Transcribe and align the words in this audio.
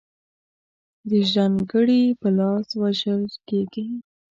د 1.09 1.11
ژرند 1.29 1.59
ګړي 1.71 2.03
په 2.21 2.27
لاس 2.37 2.67
وژل 2.81 3.23
کیږي. 3.47 3.87